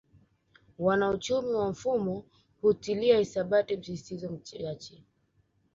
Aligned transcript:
Wanauchumi 0.79 1.47
wa 1.53 1.69
mfumo 1.69 2.25
hutilia 2.61 3.17
hisabati 3.19 3.77
msisitizo 3.77 4.29
mchache 4.31 5.03